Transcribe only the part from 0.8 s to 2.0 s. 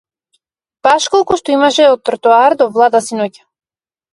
Баш колку што имаше